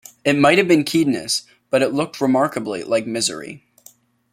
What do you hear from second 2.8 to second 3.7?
like misery.